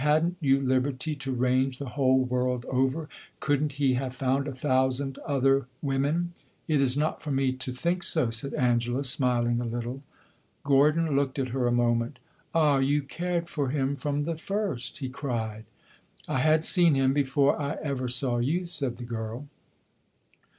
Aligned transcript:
"Had 0.01 0.25
n't 0.25 0.37
you 0.39 0.59
liberty 0.59 1.15
to 1.17 1.31
range 1.31 1.77
the 1.77 1.89
whole 1.89 2.23
world 2.23 2.65
over? 2.71 3.07
Could 3.39 3.65
n't 3.65 3.71
he 3.73 3.93
have 3.93 4.15
found 4.15 4.47
a 4.47 4.51
thousand 4.55 5.19
other 5.27 5.67
women?" 5.83 6.33
"It 6.67 6.81
is 6.81 6.97
not 6.97 7.21
for 7.21 7.29
me 7.29 7.51
to 7.51 7.71
think 7.71 8.01
so," 8.01 8.31
said 8.31 8.55
Angela, 8.55 9.03
smiling 9.03 9.61
a 9.61 9.65
little. 9.65 10.01
Gordon 10.63 11.15
looked 11.15 11.37
at 11.37 11.49
her 11.49 11.67
a 11.67 11.71
moment. 11.71 12.17
"Ah, 12.55 12.79
you 12.79 13.03
cared 13.03 13.47
for 13.47 13.69
him 13.69 13.95
from 13.95 14.23
the 14.23 14.37
first!" 14.37 14.97
he 14.97 15.07
cried. 15.07 15.65
"I 16.27 16.39
had 16.39 16.65
seen 16.65 16.95
him 16.95 17.13
before 17.13 17.61
I 17.61 17.77
ever 17.83 18.07
saw 18.09 18.39
you," 18.39 18.65
said 18.65 18.97
the 18.97 19.03
girl. 19.05 19.47